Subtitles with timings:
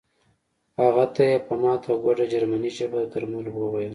[0.81, 3.89] هغه ته یې په ماته ګوډه جرمني ژبه د درملو وویل